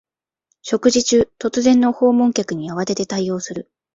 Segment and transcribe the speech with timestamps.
[0.63, 3.69] 食事中、突然の訪問客に慌てて対応する